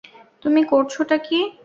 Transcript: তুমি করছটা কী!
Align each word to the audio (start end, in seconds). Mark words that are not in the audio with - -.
তুমি 0.43 0.61
করছটা 0.63 1.17
কী! 1.17 1.39